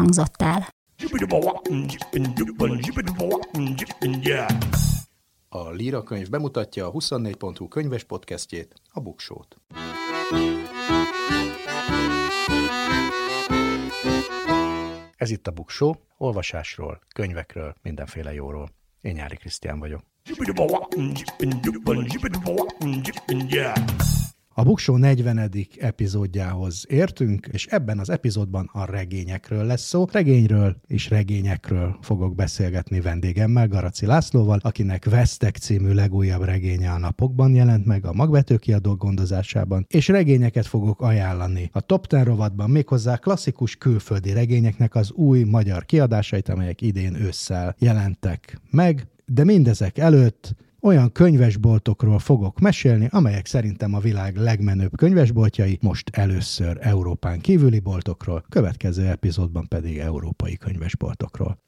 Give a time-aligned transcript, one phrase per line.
[0.00, 0.68] hangzott el.
[5.48, 9.56] A Líra könyv bemutatja a 24.hu könyves podcastjét, a Buksót.
[15.16, 18.70] Ez itt a Buksó, olvasásról, könyvekről, mindenféle jóról.
[19.00, 20.02] Én Nyári Krisztián vagyok.
[24.60, 25.50] A Buksó 40.
[25.78, 30.04] epizódjához értünk, és ebben az epizódban a regényekről lesz szó.
[30.12, 37.54] Regényről és regényekről fogok beszélgetni vendégemmel, Garaci Lászlóval, akinek Vesztek című legújabb regénye a napokban
[37.54, 43.76] jelent meg a magvetőkiadó gondozásában, és regényeket fogok ajánlani a Top Ten rovatban, méghozzá klasszikus
[43.76, 51.12] külföldi regényeknek az új magyar kiadásait, amelyek idén ősszel jelentek meg, de mindezek előtt olyan
[51.12, 59.06] könyvesboltokról fogok mesélni, amelyek szerintem a világ legmenőbb könyvesboltjai, most először Európán kívüli boltokról, következő
[59.06, 61.58] epizódban pedig európai könyvesboltokról.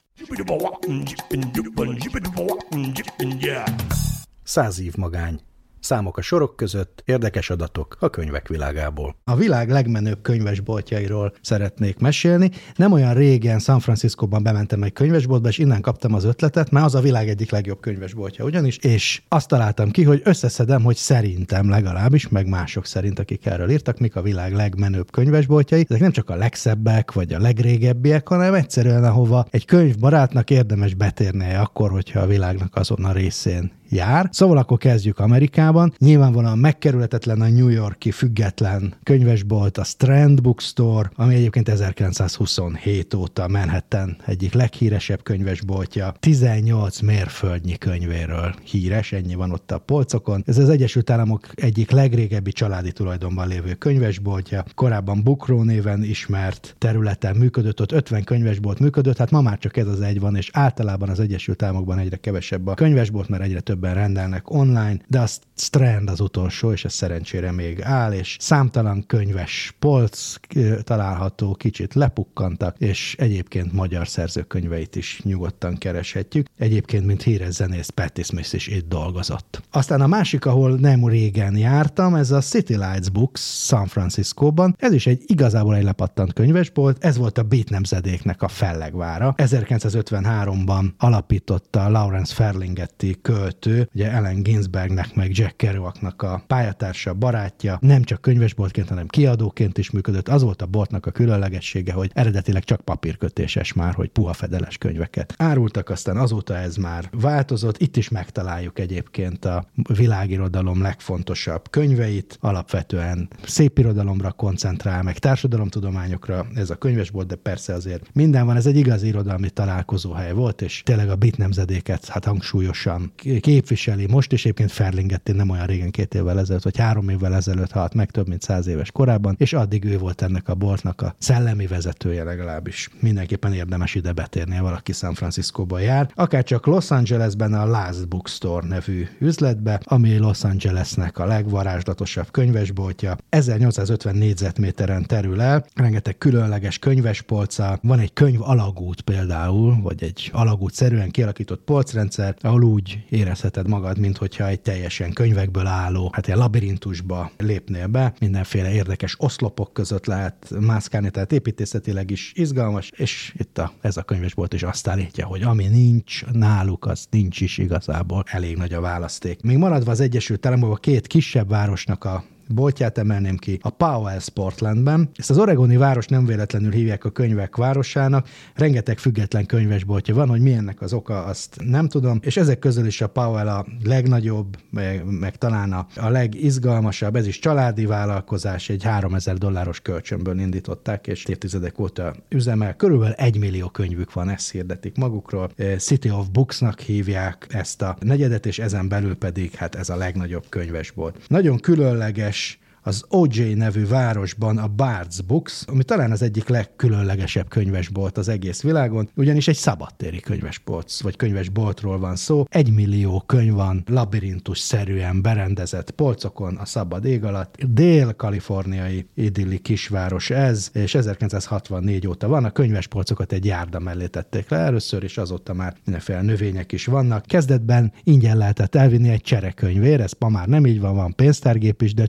[4.43, 5.41] Száz év magány.
[5.83, 9.17] Számok a sorok között, érdekes adatok a könyvek világából.
[9.25, 12.51] A világ legmenőbb könyvesboltjairól szeretnék mesélni.
[12.77, 16.95] Nem olyan régen San Franciscóban bementem egy könyvesboltba, és innen kaptam az ötletet, mert az
[16.95, 22.29] a világ egyik legjobb könyvesboltja ugyanis, és azt találtam ki, hogy összeszedem, hogy szerintem legalábbis,
[22.29, 25.85] meg mások szerint, akik erről írtak, mik a világ legmenőbb könyvesboltjai.
[25.89, 31.59] Ezek nem csak a legszebbek, vagy a legrégebbiek, hanem egyszerűen ahova egy könyvbarátnak érdemes betérnie
[31.59, 34.29] akkor, hogyha a világnak azon a részén jár.
[34.31, 35.95] Szóval akkor kezdjük Amerikában.
[35.99, 44.17] Nyilvánvalóan megkerülhetetlen a New Yorki független könyvesbolt, a Strand Bookstore, ami egyébként 1927 óta Manhattan
[44.27, 46.15] egyik leghíresebb könyvesboltja.
[46.21, 50.43] 18 mérföldnyi könyvéről híres, ennyi van ott a polcokon.
[50.47, 54.65] Ez az Egyesült Államok egyik legrégebbi családi tulajdonban lévő könyvesboltja.
[54.75, 59.87] Korábban Bukro néven ismert területen működött, ott 50 könyvesbolt működött, hát ma már csak ez
[59.87, 63.82] az egy van, és általában az Egyesült Államokban egyre kevesebb a könyvesbolt, mert egyre több
[63.83, 69.07] többen rendelnek online, de a Strand az utolsó, és ez szerencsére még áll, és számtalan
[69.07, 70.35] könyves polc
[70.83, 76.47] található, kicsit lepukkantak, és egyébként magyar szerzőkönyveit is nyugodtan kereshetjük.
[76.59, 79.63] Egyébként, mint híres zenész, Patti Smith is itt dolgozott.
[79.71, 84.77] Aztán a másik, ahol nem régen jártam, ez a City Lights Books San Franciscóban.
[84.79, 89.35] Ez is egy igazából egy lepattant könyvesbolt, ez volt a Beat nemzedéknek a fellegvára.
[89.37, 97.79] 1953-ban alapította Lawrence Ferlinghetti költő, szerző, ugye Ellen Ginsbergnek meg Jack Kerouacnak a pályatársa, barátja,
[97.81, 100.29] nem csak könyvesboltként, hanem kiadóként is működött.
[100.29, 105.35] Az volt a boltnak a különlegessége, hogy eredetileg csak papírkötéses már, hogy puha fedeles könyveket
[105.37, 107.79] árultak, aztán azóta ez már változott.
[107.79, 109.65] Itt is megtaláljuk egyébként a
[109.97, 118.47] világirodalom legfontosabb könyveit, alapvetően szépirodalomra koncentrál, meg társadalomtudományokra ez a könyvesbolt, de persze azért minden
[118.47, 123.52] van, ez egy igazi irodalmi találkozóhely volt, és tényleg a bit nemzedéket hát hangsúlyosan kép
[123.53, 124.07] képviseli.
[124.07, 127.95] Most is egyébként Ferlingetti nem olyan régen, két évvel ezelőtt, vagy három évvel ezelőtt halt
[127.95, 131.67] meg, több mint száz éves korában, és addig ő volt ennek a boltnak a szellemi
[131.67, 132.89] vezetője legalábbis.
[133.01, 136.11] Mindenképpen érdemes ide betérni, ha valaki San Franciscóba jár.
[136.15, 143.17] Akár csak Los Angelesben a Last Bookstore nevű üzletbe, ami Los Angelesnek a legvarázslatosabb könyvesboltja.
[143.29, 150.75] 1850 négyzetméteren terül el, rengeteg különleges könyvespolca, van egy könyv alagút például, vagy egy alagút
[150.75, 156.29] szerűen kialakított polcrendszer, ahol úgy érezhet érezheted magad, mint hogyha egy teljesen könyvekből álló, hát
[156.29, 163.35] egy labirintusba lépnél be, mindenféle érdekes oszlopok között lehet mászkálni, tehát építészetileg is izgalmas, és
[163.39, 167.59] itt a, ez a könyvesbolt is azt állítja, hogy ami nincs náluk, az nincs is
[167.59, 168.25] igazából.
[168.27, 169.43] Elég nagy a választék.
[169.43, 175.11] Még maradva az Egyesült Államokban két kisebb városnak a boltját emelném ki a Powell Portlandben.
[175.15, 180.41] Ezt az oregoni város nem véletlenül hívják a könyvek városának, rengeteg független könyvesboltja van, hogy
[180.41, 185.05] milyennek az oka, azt nem tudom, és ezek közül is a Powell a legnagyobb, meg,
[185.05, 191.25] meg talán a, a legizgalmasabb, ez is családi vállalkozás, egy 3000 dolláros kölcsönből indították, és
[191.25, 192.77] évtizedek óta üzemel.
[192.77, 195.51] Körülbelül egy millió könyvük van, ezt hirdetik magukról.
[195.57, 199.97] Eh, City of Booksnak hívják ezt a negyedet, és ezen belül pedig hát ez a
[199.97, 201.17] legnagyobb könyvesbolt.
[201.29, 202.42] Nagyon különleges
[202.83, 208.63] az OJ nevű városban a Bards Books, ami talán az egyik legkülönlegesebb könyvesbolt az egész
[208.63, 212.45] világon, ugyanis egy szabadtéri könyvesbolt, vagy könyvesboltról van szó.
[212.49, 217.57] Egy millió könyv van labirintus-szerűen berendezett polcokon a szabad ég alatt.
[217.69, 222.45] Dél-kaliforniai idilli kisváros ez, és 1964 óta van.
[222.45, 227.27] A könyvespolcokat egy járda mellé tették le először, és azóta már mindenféle növények is vannak.
[227.27, 231.95] Kezdetben ingyen lehetett elvinni egy cserekönyvér, ez ma már nem így van, van pénztárgép is,
[231.95, 232.07] de a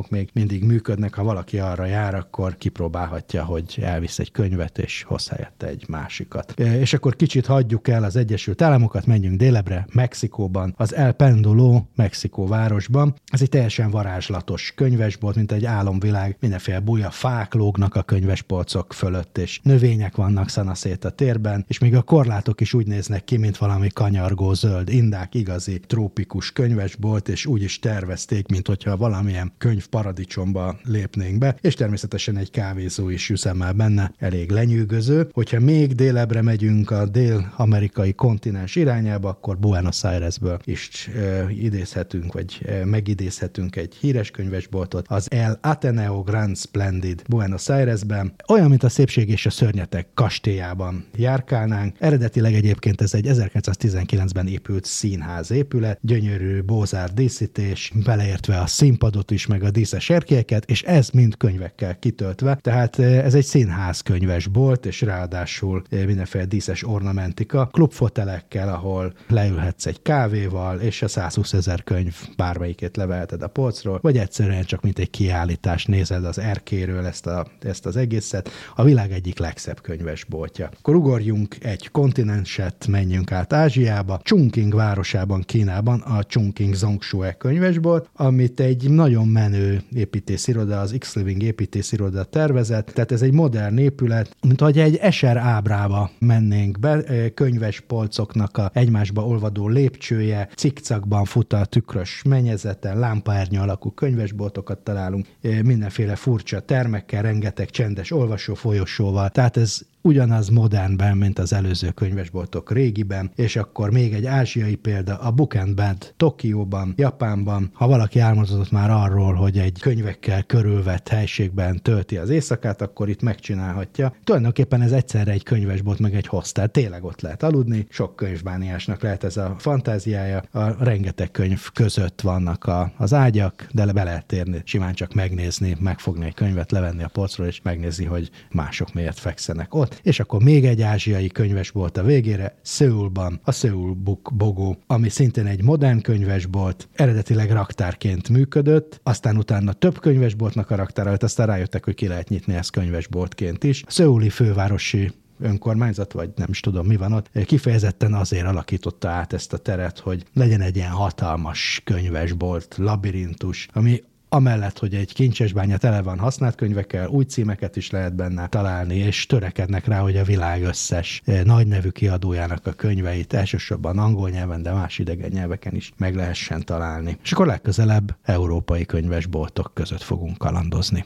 [0.00, 1.14] csereprogramok még mindig működnek.
[1.14, 6.60] Ha valaki arra jár, akkor kipróbálhatja, hogy elvisz egy könyvet, és hoz helyette egy másikat.
[6.60, 12.46] És akkor kicsit hagyjuk el az Egyesült Államokat, menjünk délebre, Mexikóban, az El Pendulo, Mexikó
[12.46, 13.14] városban.
[13.26, 19.38] Ez egy teljesen varázslatos könyvesbolt, mint egy álomvilág, mindenféle buja fák lógnak a könyvespolcok fölött,
[19.38, 23.56] és növények vannak szanaszét a térben, és még a korlátok is úgy néznek ki, mint
[23.56, 29.88] valami kanyargó zöld indák, igazi trópikus könyvesbolt, és úgy is tervezték, mint hogyha valamilyen könyv
[29.90, 35.28] paradicsomba lépnénk be, és természetesen egy kávézó is üzemel benne, elég lenyűgöző.
[35.32, 42.60] Hogyha még délebre megyünk a dél-amerikai kontinens irányába, akkor Buenos Airesből is e, idézhetünk, vagy
[42.66, 48.88] e, megidézhetünk egy híres könyvesboltot, az El Ateneo Grand Splendid Buenos Airesben, olyan, mint a
[48.88, 51.96] szépség és a szörnyetek kastélyában járkálnánk.
[51.98, 59.46] Eredetileg egyébként ez egy 1919-ben épült színház épület, gyönyörű bózár díszítés, beleértve a színpadot is,
[59.46, 62.54] meg a díszes erkélyeket, és ez mind könyvekkel kitöltve.
[62.54, 70.78] Tehát ez egy színház könyvesbolt, és ráadásul mindenféle díszes ornamentika, klubfotelekkel, ahol leülhetsz egy kávéval,
[70.80, 75.84] és a 120 ezer könyv bármelyikét leveheted a polcról, vagy egyszerűen csak mint egy kiállítás
[75.84, 78.50] nézed az erkéről ezt, a, ezt az egészet.
[78.74, 80.70] A világ egyik legszebb könyvesboltja.
[80.78, 88.60] Akkor ugorjunk egy kontinenset, menjünk át Ázsiába, Chungking városában, Kínában a Chungking Zongshue könyvesbolt, amit
[88.60, 94.78] egy nagyon menő építésziroda, az X-Living építésziroda tervezett, tehát ez egy modern épület, mint hogy
[94.78, 102.22] egy eser ábrába mennénk be, könyves polcoknak a egymásba olvadó lépcsője, cikcakban fut a tükrös
[102.28, 110.48] menyezeten, lámpaernyő alakú könyvesboltokat találunk, mindenféle furcsa termekkel, rengeteg csendes olvasó folyosóval, tehát ez ugyanaz
[110.48, 115.74] modernben, mint az előző könyvesboltok régiben, és akkor még egy ázsiai példa, a Book and
[115.74, 117.70] Band Tokióban, Japánban.
[117.72, 123.22] Ha valaki álmodozott már arról, hogy egy könyvekkel körülvett helységben tölti az éjszakát, akkor itt
[123.22, 124.14] megcsinálhatja.
[124.24, 126.68] Tulajdonképpen ez egyszerre egy könyvesbolt, meg egy hostel.
[126.68, 130.42] Tényleg ott lehet aludni, sok könyvbániásnak lehet ez a fantáziája.
[130.50, 135.76] A rengeteg könyv között vannak a, az ágyak, de be lehet térni, simán csak megnézni,
[135.80, 140.20] megfogni egy könyvet, levenni a polcról, és megnézni, hogy mások miért fekszenek ott volt, és
[140.20, 145.46] akkor még egy ázsiai könyves volt a végére, Seoulban, a Seoul Book Bogo, ami szintén
[145.46, 151.94] egy modern könyvesbolt, eredetileg raktárként működött, aztán utána több könyvesboltnak a raktára, aztán rájöttek, hogy
[151.94, 153.82] ki lehet nyitni ezt könyvesboltként is.
[153.86, 155.10] A Seouli fővárosi
[155.40, 159.98] önkormányzat, vagy nem is tudom mi van ott, kifejezetten azért alakította át ezt a teret,
[159.98, 166.54] hogy legyen egy ilyen hatalmas könyvesbolt, labirintus, ami amellett, hogy egy kincsesbánya tele van használt
[166.54, 171.44] könyvekkel, új címeket is lehet benne találni, és törekednek rá, hogy a világ összes eh,
[171.44, 176.64] nagy nevű kiadójának a könyveit elsősorban angol nyelven, de más idegen nyelveken is meg lehessen
[176.64, 177.18] találni.
[177.22, 181.04] És akkor legközelebb európai könyvesboltok között fogunk kalandozni.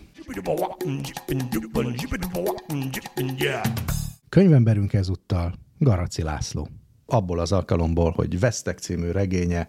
[4.29, 6.69] Könyvemberünk ezúttal Garaci László.
[7.07, 9.69] Abból az alkalomból, hogy Vesztek című regénye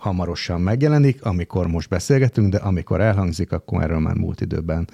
[0.00, 4.88] hamarosan megjelenik, amikor most beszélgetünk, de amikor elhangzik, akkor erről már múlt időben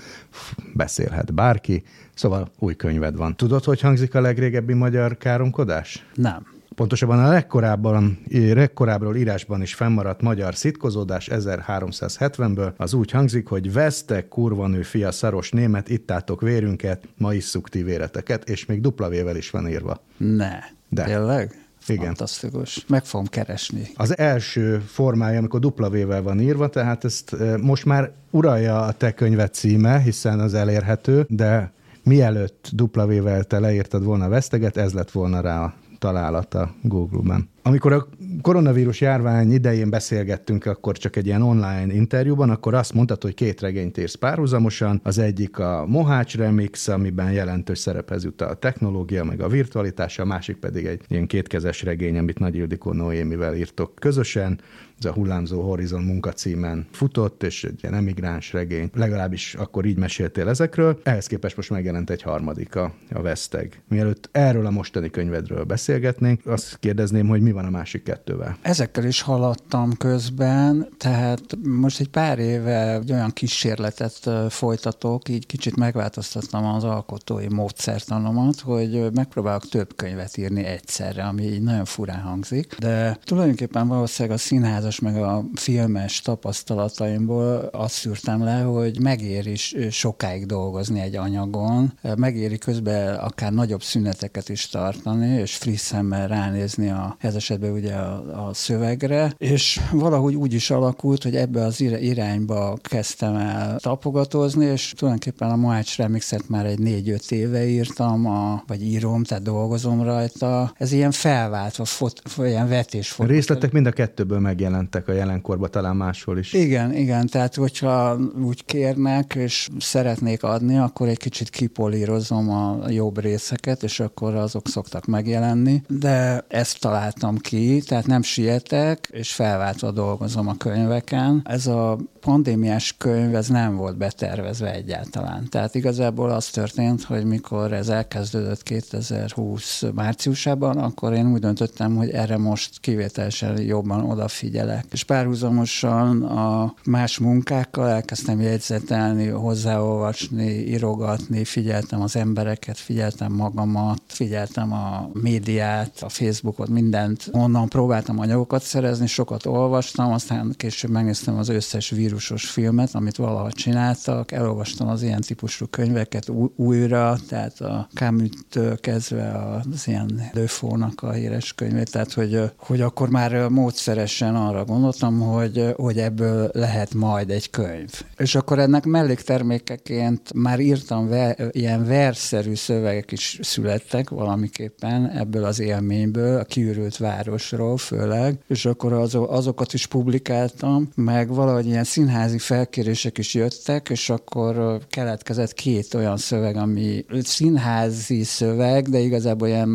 [0.75, 1.83] beszélhet bárki.
[2.15, 3.37] Szóval új könyved van.
[3.37, 6.07] Tudod, hogy hangzik a legrégebbi magyar káromkodás?
[6.15, 6.55] Nem.
[6.75, 14.29] Pontosabban a legkorábban, legkorábbról írásban is fennmaradt magyar szitkozódás 1370-ből az úgy hangzik, hogy vesztek
[14.29, 19.51] kurvanő fia szaros német, ittátok vérünket, ma isszuk ti véreteket, és még dupla vével is
[19.51, 20.03] van írva.
[20.17, 20.59] Ne.
[20.89, 21.05] De.
[21.05, 21.66] Tényleg?
[21.89, 22.05] Igen.
[22.05, 22.85] Fantasztikus.
[22.89, 23.89] Meg fogom keresni.
[23.97, 29.13] Az első formája, amikor dupla vével van írva, tehát ezt most már uralja a te
[29.13, 34.93] könyvet címe, hiszen az elérhető, de mielőtt dupla vével te leírtad volna a veszteget, ez
[34.93, 37.49] lett volna rá a találata Google-ben.
[37.67, 38.07] Amikor a
[38.43, 43.61] koronavírus járvány idején beszélgettünk, akkor csak egy ilyen online interjúban, akkor azt mondtad, hogy két
[43.61, 45.01] regényt írsz párhuzamosan.
[45.03, 50.25] Az egyik a Mohács Remix, amiben jelentős szerephez jut a technológia, meg a virtualitás, a
[50.25, 54.61] másik pedig egy ilyen kétkezes regény, amit Nagy Ildikó Noémivel írtok közösen
[54.99, 58.91] ez a Hullámzó Horizon munkacímen futott, és egy ilyen emigráns regény.
[58.95, 61.01] Legalábbis akkor így meséltél ezekről.
[61.03, 63.83] Ehhez képest most megjelent egy harmadik, a, a Veszteg.
[63.89, 68.57] Mielőtt erről a mostani könyvedről beszélgetnénk, azt kérdezném, hogy mi van a másik kettővel?
[68.63, 75.77] Ezekkel is haladtam közben, tehát most egy pár éve egy olyan kísérletet folytatok, így kicsit
[75.77, 82.77] megváltoztattam az alkotói módszertanomat, hogy megpróbálok több könyvet írni egyszerre, ami így nagyon furán hangzik,
[82.79, 89.75] de tulajdonképpen valószínűleg a színházas meg a filmes tapasztalataimból azt szűrtem le, hogy megér is
[89.91, 96.91] sokáig dolgozni egy anyagon, megéri közben akár nagyobb szüneteket is tartani, és friss szemmel ránézni
[96.91, 101.81] a, ez esetben ugye a, a szövegre, és valahogy úgy is alakult, hogy ebbe az
[101.81, 108.63] irányba kezdtem el tapogatózni, és tulajdonképpen a Moács Remixet már egy négy-öt éve írtam, a,
[108.67, 110.73] vagy írom, tehát dolgozom rajta.
[110.77, 113.15] Ez ilyen felváltva, fot, ilyen vetés.
[113.19, 116.53] A részletek mind a kettőből megjelentek a jelenkorban, talán máshol is.
[116.53, 123.21] Igen, igen, tehát hogyha úgy kérnek, és szeretnék adni, akkor egy kicsit kipolírozom a jobb
[123.21, 125.83] részeket, és akkor azok szoktak megjelenni.
[125.89, 131.43] De ezt találtam ki, tehát nem sietek, és felváltva dolgozom a könyveken.
[131.45, 135.49] Ez a pandémiás könyv, ez nem volt betervezve egyáltalán.
[135.49, 142.11] Tehát igazából az történt, hogy mikor ez elkezdődött 2020 márciusában, akkor én úgy döntöttem, hogy
[142.11, 144.85] erre most kivételesen jobban odafigyelek.
[144.93, 154.73] És párhuzamosan a más munkákkal elkezdtem jegyzetelni, hozzáolvasni, írogatni, figyeltem az embereket, figyeltem magamat, figyeltem
[154.73, 157.26] a médiát, a Facebookot, mindent.
[157.33, 163.53] Onnan próbáltam anyagokat szerezni, sokat olvastam, aztán később megnéztem az összes vírusos filmet, amit valaha
[163.53, 171.13] csináltak, elolvastam az ilyen típusú könyveket újra, tehát a Camus-től kezdve az ilyen Döfónak a
[171.13, 177.31] híres könyvét, tehát hogy, hogy akkor már módszeresen arra gondoltam, hogy, hogy ebből lehet majd
[177.31, 177.91] egy könyv.
[178.17, 185.61] És akkor ennek melléktermékeként már írtam ve, ilyen verszerű szövegek is születtek valamiképpen ebből az
[185.61, 192.39] élményből, a kiürült városról főleg, és akkor az, azokat is publikáltam, meg valahogy ilyen színházi
[192.39, 199.69] felkérések is jöttek, és akkor keletkezett két olyan szöveg, ami színházi szöveg, de igazából ilyen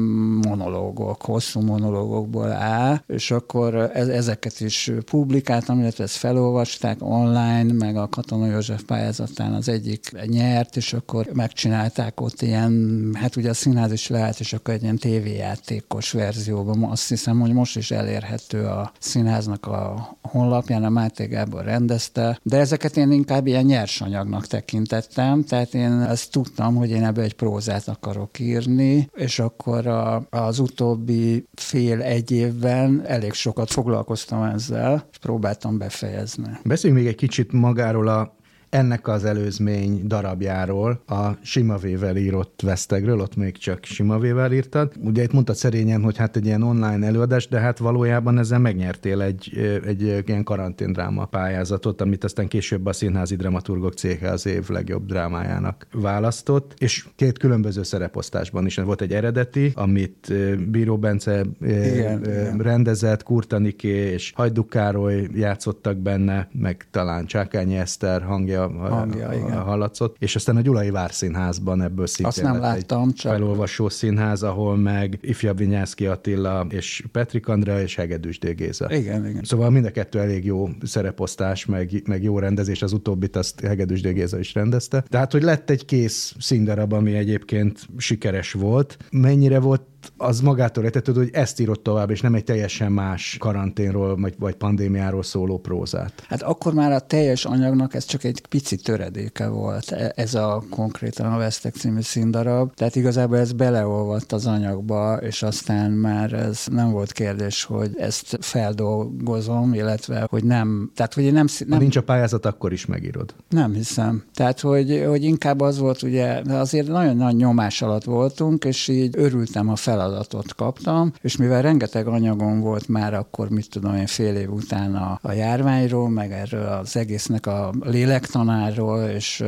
[0.48, 7.98] monológok, hosszú monológokból áll, és akkor ez, ezeket is publikáltam, illetve ezt felolvasták online, meg
[7.98, 12.72] a Katona József pályázatán az egyik nyert, és akkor megcsinálták ott ilyen,
[13.14, 16.84] hát ugye a színház is lehet, és akkor egy ilyen tévéjátékos verzióban.
[16.84, 22.58] Azt hiszem, hogy most is elérhető a színháznak a honlapján, a Máté Gábor rendezte, de
[22.58, 27.88] ezeket én inkább ilyen nyersanyagnak tekintettem, tehát én ezt tudtam, hogy én ebből egy prózát
[27.88, 35.78] akarok írni, és akkor a, az utóbbi fél-egy évben elég sokat foglalkoztam ezzel, és próbáltam
[35.78, 36.50] befejezni.
[36.64, 38.40] Beszéljünk még egy kicsit magáról a
[38.72, 44.92] ennek az előzmény darabjáról, a Simavével írott Vesztegről, ott még csak Simavével írtad.
[45.04, 49.22] Ugye itt mondtad szerényen, hogy hát egy ilyen online előadás, de hát valójában ezzel megnyertél
[49.22, 49.52] egy,
[49.86, 55.88] egy ilyen karanténdráma pályázatot, amit aztán később a Színházi Dramaturgok Céhe az év legjobb drámájának
[55.94, 58.76] választott, és két különböző szereposztásban is.
[58.76, 60.34] Volt egy eredeti, amit
[60.70, 62.22] Bíró Bence igen,
[62.58, 69.62] rendezett, Kurtaniké és Hajduk Károly játszottak benne, meg talán Csákányi Eszter hangja hangja, hangja igen.
[69.62, 73.32] hallatszott, és aztán a Gyulai Várszínházban ebből szintén Azt nem láttam, egy csak...
[73.32, 78.56] felolvasó színház, ahol meg ifjabb Vinyászki Attila és Petrik Andrea és Hegedűs D.
[78.56, 78.94] Géza.
[78.94, 79.44] Igen, igen.
[79.44, 84.02] Szóval mind a kettő elég jó szereposztás, meg, meg jó rendezés, az utóbbit azt Hegedűs
[84.02, 84.08] D.
[84.08, 85.04] Géza is rendezte.
[85.10, 88.98] Tehát, hogy lett egy kész színdarab, ami egyébként sikeres volt.
[89.12, 89.82] Mennyire volt
[90.18, 94.56] az magától értetődő, hogy ezt írott tovább, és nem egy teljesen más karanténról vagy, vagy
[94.56, 96.24] pandémiáról szóló prózát.
[96.28, 100.64] Hát akkor már a teljes anyagnak ez csak egy pici töredéke volt, e, ez a
[100.70, 102.74] konkrétan a Vesztek című színdarab.
[102.74, 108.38] Tehát igazából ez beleolvadt az anyagba, és aztán már ez nem volt kérdés, hogy ezt
[108.42, 110.92] feldolgozom, illetve hogy nem.
[110.96, 113.34] Tehát, hogy én nem, nem ha nincs a pályázat, akkor is megírod.
[113.50, 114.24] Nem hiszem.
[114.34, 119.16] Tehát, hogy, hogy inkább az volt, ugye, azért nagyon nagy nyomás alatt voltunk, és így
[119.18, 124.06] örültem a fel feladatot kaptam, és mivel rengeteg anyagom volt már akkor, mit tudom én,
[124.06, 129.44] fél év után a, a járványról, meg erről az egésznek a lélektanáról, és,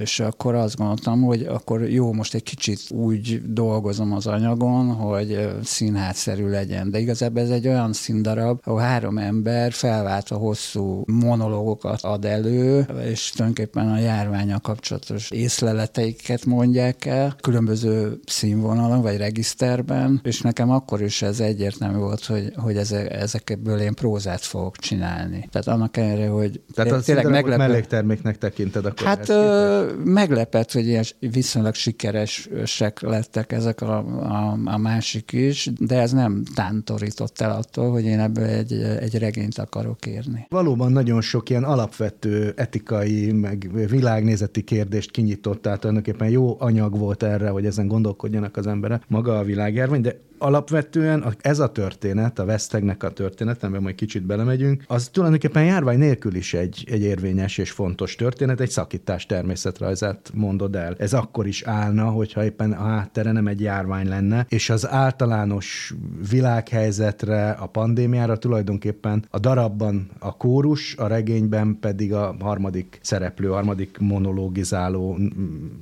[0.00, 5.48] és akkor azt gondoltam, hogy akkor jó, most egy kicsit úgy dolgozom az anyagon, hogy
[5.62, 6.90] színházszerű legyen.
[6.90, 13.30] De igazából ez egy olyan színdarab, ahol három ember felváltva hosszú monológokat ad elő, és
[13.30, 21.02] tulajdonképpen a járványa kapcsolatos észleleteiket mondják el, különböző színvonalon vagy regiszter háttérben, és nekem akkor
[21.02, 22.76] is ez egyértelmű volt, hogy, hogy
[23.08, 25.48] ezekből én prózát fogok csinálni.
[25.50, 27.56] Tehát annak ellenére, hogy Tehát az tényleg meglepő...
[27.56, 34.78] mellékterméknek tekinted akkor Hát ö, meglepett, hogy ilyen viszonylag sikeresek lettek ezek a, a, a
[34.78, 40.06] másik is, de ez nem tántorított el attól, hogy én ebből egy, egy regényt akarok
[40.06, 40.46] írni.
[40.48, 47.22] Valóban nagyon sok ilyen alapvető etikai, meg világnézeti kérdést kinyitott, tehát tulajdonképpen jó anyag volt
[47.22, 50.14] erre, hogy ezen gondolkodjanak az emberek, maga a világjárvány, järgmine,
[50.44, 55.98] alapvetően ez a történet, a Vesztegnek a történet, amiben majd kicsit belemegyünk, az tulajdonképpen járvány
[55.98, 60.94] nélkül is egy, egy érvényes és fontos történet, egy szakítás természetrajzát mondod el.
[60.98, 65.94] Ez akkor is állna, hogyha éppen a háttere nem egy járvány lenne, és az általános
[66.30, 73.98] világhelyzetre, a pandémiára tulajdonképpen a darabban a kórus, a regényben pedig a harmadik szereplő, harmadik
[73.98, 75.18] monologizáló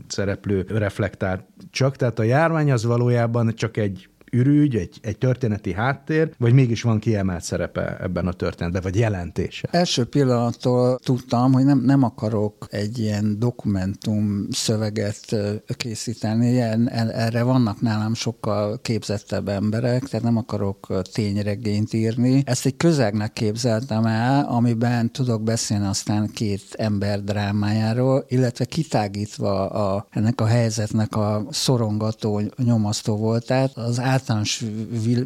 [0.06, 1.96] szereplő reflektál csak.
[1.96, 6.98] Tehát a járvány az valójában csak egy ürügy, egy, egy történeti háttér, vagy mégis van
[6.98, 9.68] kiemelt szerepe ebben a történetben, vagy jelentése?
[9.70, 15.36] Első pillanattól tudtam, hogy nem, nem akarok egy ilyen dokumentum szöveget
[15.76, 22.42] készíteni, ilyen, erre vannak nálam sokkal képzettebb emberek, tehát nem akarok tényregényt írni.
[22.46, 30.06] Ezt egy közegnek képzeltem el, amiben tudok beszélni aztán két ember drámájáról, illetve kitágítva a,
[30.10, 33.46] ennek a helyzetnek a szorongató, nyomasztó volt.
[33.46, 34.64] Tehát az át általános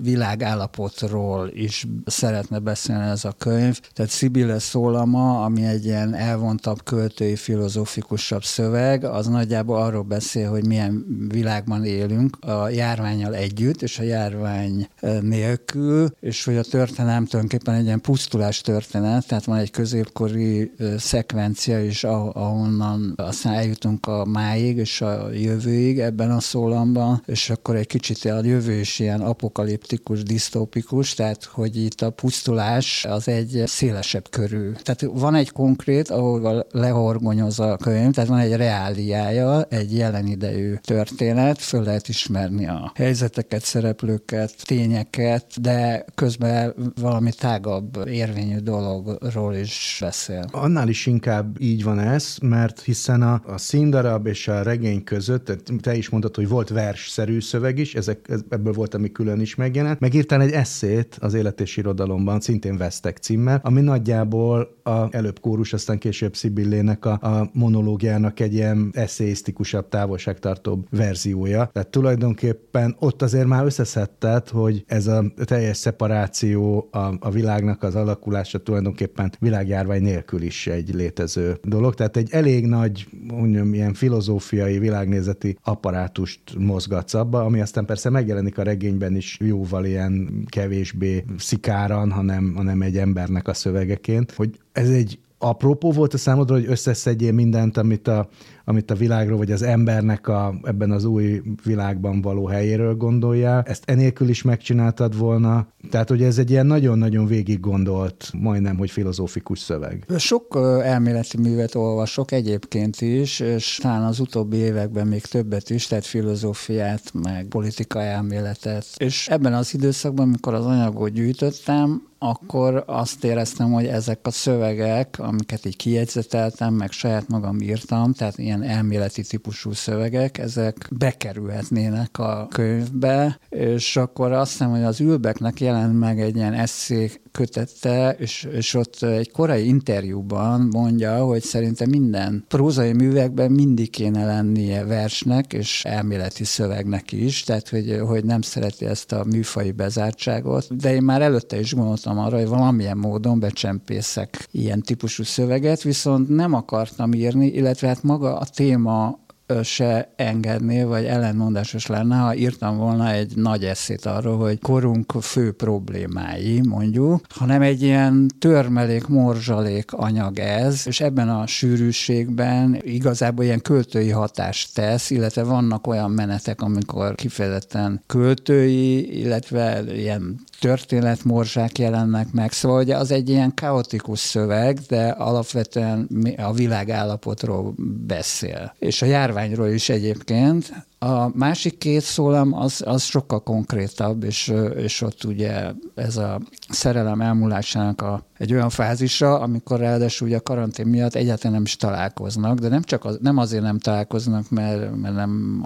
[0.03, 3.81] világállapotról is szeretne beszélni ez a könyv.
[3.93, 10.67] Tehát Sibille Szólama, ami egy ilyen elvontabb, költői, filozófikusabb szöveg, az nagyjából arról beszél, hogy
[10.67, 14.89] milyen világban élünk a járványal együtt, és a járvány
[15.21, 21.85] nélkül, és hogy a történelem tulajdonképpen egy ilyen pusztulás történet, tehát van egy középkori szekvencia
[21.85, 27.87] is, ahonnan aztán eljutunk a máig és a jövőig ebben a szólamban, és akkor egy
[27.87, 34.31] kicsit a jövő is ilyen apokaliptikus, disztópikus, tehát hogy itt a pusztulás az egy szélesebb
[34.31, 34.73] körű.
[34.83, 40.75] Tehát van egy konkrét, ahol lehorgonyoz a könyv, tehát van egy reáliája, egy jelen idejű
[40.75, 49.99] történet, föl lehet ismerni a helyzeteket, szereplőket, tényeket, de közben valami tágabb érvényű dologról is
[50.01, 50.45] beszél.
[50.51, 55.53] Annál is inkább így van ez, mert hiszen a, a színdarab és a regény között,
[55.81, 60.01] te is mondtad, hogy volt versszerű szöveg is, ezek, ebből volt, ami külön is megjelent.
[60.01, 65.73] Megírtál egy eszét az élet és irodalomban, szintén Vesztek címmel, ami nagyjából a előbb kórus,
[65.73, 71.71] aztán később Szibillének a, a monológiának egy ilyen eszéisztikusabb, távolságtartóbb verziója.
[71.73, 77.95] Tehát tulajdonképpen ott azért már összeszedted, hogy ez a teljes szeparáció a, a világnak az
[77.95, 81.95] alakulása tulajdonképpen világjárvány nélkül is egy létező dolog.
[81.95, 88.59] Tehát egy elég nagy, mondjam, ilyen filozófiai, világnézeti apparátust mozgatsz abba, ami aztán persze megjelenik
[88.59, 94.91] a regényben is jóval ilyen kevésbé szikáran, hanem, hanem egy embernek a szövegeként, hogy ez
[94.91, 98.29] egy apropó volt a számodra, hogy összeszedjél mindent, amit a,
[98.65, 103.63] amit a világról, vagy az embernek a, ebben az új világban való helyéről gondolja.
[103.63, 105.67] Ezt enélkül is megcsináltad volna.
[105.91, 110.07] Tehát, hogy ez egy ilyen nagyon-nagyon végig gondolt, majdnem, hogy filozófikus szöveg.
[110.17, 116.07] Sok elméleti művet olvasok egyébként is, és talán az utóbbi években még többet is, tehát
[116.07, 118.87] filozófiát, meg politikai elméletet.
[118.97, 125.17] És ebben az időszakban, amikor az anyagot gyűjtöttem, akkor azt éreztem, hogy ezek a szövegek,
[125.19, 132.47] amiket így kijegyzeteltem, meg saját magam írtam, tehát ilyen elméleti típusú szövegek, ezek bekerülhetnének a
[132.51, 138.49] könyvbe, és akkor azt hiszem, hogy az Ülbeknek jelent meg egy ilyen eszék kötette, és,
[138.53, 145.53] és ott egy korai interjúban mondja, hogy szerintem minden prózai művekben mindig kéne lennie versnek
[145.53, 151.03] és elméleti szövegnek is, tehát hogy, hogy nem szereti ezt a műfai bezártságot, de én
[151.03, 157.13] már előtte is gondoltam arra, hogy valamilyen módon becsempészek ilyen típusú szöveget, viszont nem akartam
[157.13, 159.19] írni, illetve hát maga a téma
[159.63, 165.53] se engedné, vagy ellenmondásos lenne, ha írtam volna egy nagy eszét arról, hogy korunk fő
[165.53, 173.61] problémái, mondjuk, hanem egy ilyen törmelék, morzsalék anyag ez, és ebben a sűrűségben igazából ilyen
[173.63, 182.53] költői hatást tesz, illetve vannak olyan menetek, amikor kifejezetten költői, illetve ilyen történetmorzsák jelennek meg,
[182.53, 187.75] szóval hogy az egy ilyen kaotikus szöveg, de alapvetően a világállapotról
[188.07, 188.75] beszél.
[188.79, 195.01] És a járványról is egyébként, A másik két szólam az, az sokkal konkrétabb, és, és
[195.01, 200.87] ott ugye ez a szerelem elmúlásának a, egy olyan fázisa, amikor ráadásul ugye a karantén
[200.87, 205.15] miatt egyáltalán nem is találkoznak, de nem csak az, nem azért nem találkoznak, mert, mert
[205.15, 205.65] nem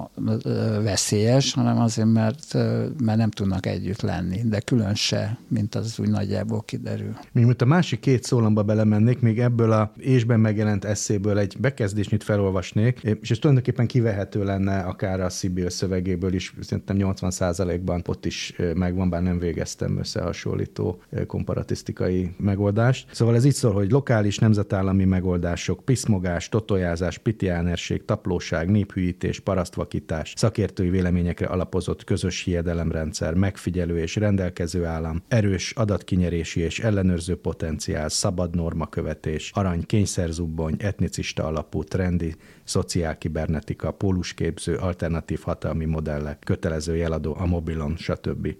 [0.83, 2.55] veszélyes, hanem azért, mert,
[3.03, 7.17] mert nem tudnak együtt lenni, de külön se, mint az úgy nagyjából kiderül.
[7.33, 13.01] Mint a másik két szólamba belemennék, még ebből a ésben megjelent eszéből egy bekezdésnyit felolvasnék,
[13.21, 18.55] és ez tulajdonképpen kivehető lenne akár a Sibyl szövegéből is, szerintem 80 ban ott is
[18.75, 23.15] megvan, bár nem végeztem összehasonlító komparatisztikai megoldást.
[23.15, 30.91] Szóval ez így szól, hogy lokális nemzetállami megoldások, piszmogás, totojázás, pitiánerség, taplóság, néphűítés, parasztvakítás, szakértői
[30.91, 39.51] véleményekre alapozott közös hiedelemrendszer, megfigyelő és rendelkező állam, erős adatkinyerési és ellenőrző potenciál, szabad normakövetés,
[39.55, 44.77] arany kényszerzubbony, etnicista alapú, trendi, szociálkibernetika, pólusképző,
[45.11, 48.57] alternatív hatalmi modellek, kötelező jeladó a mobilon, stb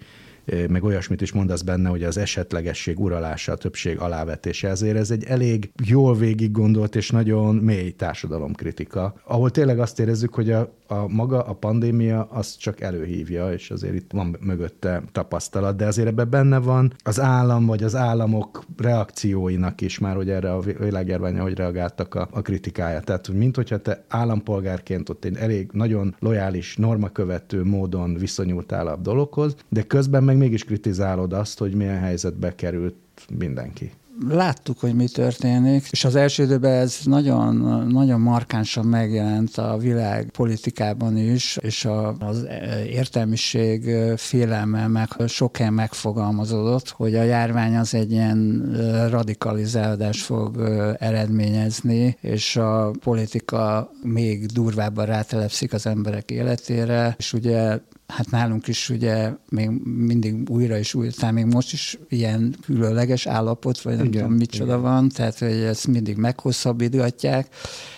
[0.69, 4.69] meg olyasmit is mondasz benne, hogy az esetlegesség uralása, a többség alávetése.
[4.69, 10.35] Ezért ez egy elég jól végig gondolt és nagyon mély társadalomkritika, ahol tényleg azt érezzük,
[10.35, 15.77] hogy a, a maga a pandémia azt csak előhívja, és azért itt van mögötte tapasztalat,
[15.77, 20.53] de azért ebben benne van az állam vagy az államok reakcióinak is már, hogy erre
[20.53, 23.01] a világjárvány, hogy reagáltak a, a kritikája.
[23.01, 29.55] Tehát, mint hogyha te állampolgárként ott egy elég nagyon lojális, normakövető módon viszonyultál a dologhoz,
[29.69, 32.95] de közben meg mégis kritizálod azt, hogy milyen helyzetbe került
[33.39, 33.91] mindenki?
[34.29, 37.57] Láttuk, hogy mi történik, és az első időben ez nagyon,
[37.89, 42.47] nagyon markánsan megjelent a világ politikában is, és a, az
[42.87, 48.71] értelmiség félelme meg sok helyen megfogalmazódott, hogy a járvány az egy ilyen
[49.11, 50.61] radikalizálódás fog
[50.99, 57.79] eredményezni, és a politika még durvábban rátelepszik az emberek életére, és ugye
[58.11, 63.27] hát nálunk is ugye még mindig újra és újra, tehát még most is ilyen különleges
[63.27, 64.81] állapot, vagy nem igen, tudom micsoda igen.
[64.81, 67.49] van, tehát hogy ezt mindig meghosszabbítgatják.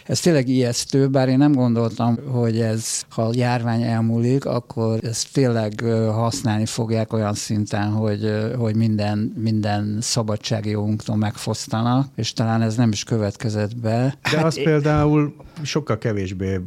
[0.05, 5.33] Ez tényleg ijesztő, bár én nem gondoltam, hogy ez, ha a járvány elmúlik, akkor ezt
[5.33, 12.77] tényleg használni fogják olyan szinten, hogy, hogy minden, minden szabadsági jogunktól megfosztanak, és talán ez
[12.77, 14.17] nem is következett be.
[14.31, 14.65] De hát az én...
[14.65, 16.61] például sokkal kevésbé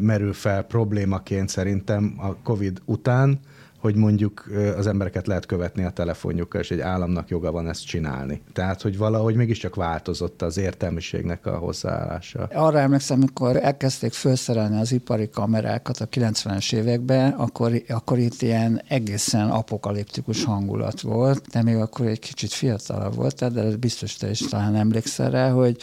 [0.00, 3.40] merül fel problémaként szerintem a COVID után,
[3.78, 8.42] hogy mondjuk az embereket lehet követni a telefonjukkal, és egy államnak joga van ezt csinálni.
[8.52, 12.48] Tehát, hogy valahogy mégiscsak változott az értelmiségnek a hozzáállása.
[12.52, 18.82] Arra emlékszem, amikor elkezdték felszerelni az ipari kamerákat a 90-es években, akkor, akkor itt ilyen
[18.88, 24.38] egészen apokaliptikus hangulat volt, de még akkor egy kicsit fiatalabb volt, de biztos te is
[24.38, 25.76] talán emlékszel rá, hogy,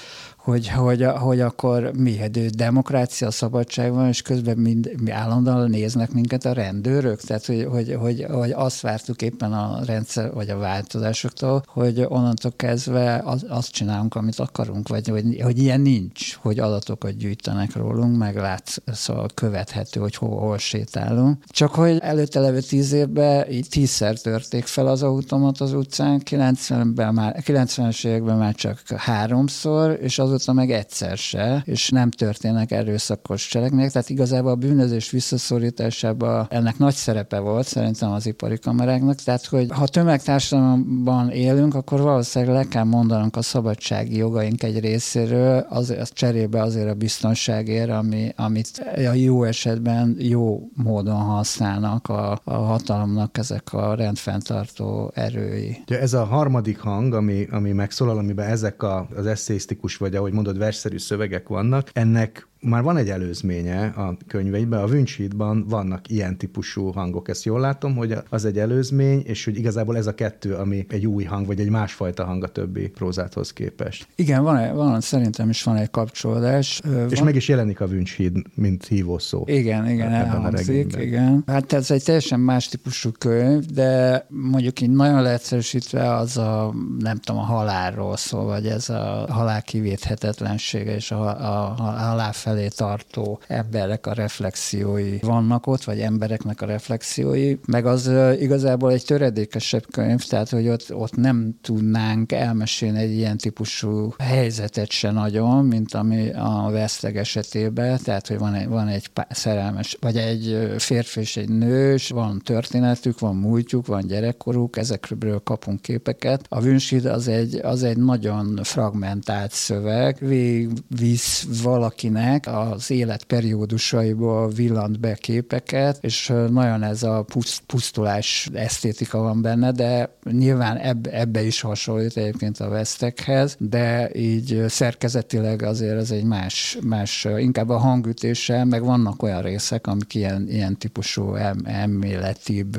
[0.45, 6.11] hogy, hogy, hogy akkor mi, egy demokrácia, szabadság van, és közben mind, mi állandóan néznek
[6.11, 10.57] minket a rendőrök, tehát hogy, hogy, hogy, hogy azt vártuk éppen a rendszer, vagy a
[10.57, 16.59] változásoktól, hogy onnantól kezdve az, azt csinálunk, amit akarunk, vagy hogy, hogy ilyen nincs, hogy
[16.59, 21.43] adatokat gyűjtenek rólunk, meg lát, szóval követhető, hogy hol, hol sétálunk.
[21.47, 27.13] Csak hogy előtte levő tíz évben így tízszer törték fel az automat az utcán, 90-ben
[27.13, 32.71] már, 90-es években már csak háromszor, és az azóta meg egyszer se, és nem történnek
[32.71, 39.15] erőszakos cselekmények, tehát igazából a bűnözés visszaszorításában ennek nagy szerepe volt szerintem az ipari kameráknak,
[39.15, 45.65] tehát hogy ha tömegtársadalomban élünk, akkor valószínűleg le kell mondanunk a szabadsági jogaink egy részéről,
[45.69, 52.39] az, az cserébe azért a biztonságért, ami, amit a jó esetben jó módon használnak a,
[52.43, 55.83] a hatalomnak ezek a rendfenntartó erői.
[55.87, 60.37] Ja, ez a harmadik hang, ami, ami megszólal, amiben ezek a, az eszéisztikus vagy ahogy
[60.37, 66.37] mondod, versszerű szövegek vannak, ennek már van egy előzménye a könyveiben, a Wünschidban vannak ilyen
[66.37, 70.53] típusú hangok, ezt jól látom, hogy az egy előzmény, és hogy igazából ez a kettő,
[70.53, 74.07] ami egy új hang, vagy egy másfajta hang a többi prózáthoz képest.
[74.15, 76.81] Igen, van, van szerintem is van egy kapcsolódás.
[77.09, 77.25] És van...
[77.25, 79.43] meg is jelenik a Wünschid, mint hívószó.
[79.45, 81.43] Igen, igen, elhangzik, igen.
[81.47, 87.17] Hát ez egy teljesen más típusú könyv, de mondjuk így nagyon leegyszerűsítve az a, nem
[87.17, 92.67] tudom, a halálról szól, vagy ez a halál kivéthetetlensége és a, a, a halál felé
[92.67, 99.85] tartó emberek a reflexiói vannak ott, vagy embereknek a reflexiói, meg az igazából egy töredékesebb
[99.91, 105.93] könyv, tehát hogy ott, ott nem tudnánk elmesélni egy ilyen típusú helyzetet se nagyon, mint
[105.93, 111.37] ami a veszteg esetében, tehát hogy van egy, van egy szerelmes, vagy egy férfi és
[111.37, 116.45] egy nő, van történetük, van múltjuk, van gyerekkoruk, ezekről kapunk képeket.
[116.49, 124.99] A Wünsid az egy, az egy nagyon fragmentált szöveg, végigvisz valakinek, az élet periódusaiból villant
[124.99, 127.25] be képeket, és nagyon ez a
[127.65, 134.63] pusztulás esztétika van benne, de nyilván ebbe, ebbe is hasonlít egyébként a vesztekhez, de így
[134.67, 140.47] szerkezetileg azért ez egy más, más inkább a hangütéssel, meg vannak olyan részek, amik ilyen,
[140.49, 142.77] ilyen típusú elméletibb,